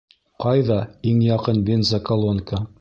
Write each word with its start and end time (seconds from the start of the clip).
Ҡайҙа 0.45 0.77
иң 1.13 1.21
яҡын 1.27 1.63
бензоколонка? 1.71 2.67